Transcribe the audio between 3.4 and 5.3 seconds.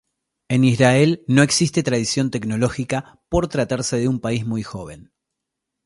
tratarse de un país muy joven.